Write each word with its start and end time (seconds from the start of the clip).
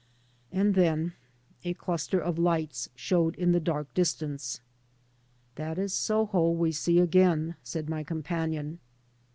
And 0.51 0.73
then 0.73 1.13
a 1.63 1.75
cluster 1.75 2.19
of 2.19 2.39
lights 2.39 2.89
showed 2.95 3.35
in 3.35 3.51
the 3.51 3.59
dark 3.59 3.93
distance." 3.93 4.59
That 5.57 5.77
is 5.77 5.93
Soho 5.93 6.49
we 6.49 6.71
see 6.71 6.97
again," 6.99 7.55
said 7.61 7.87
my 7.87 8.03
companion. 8.03 8.79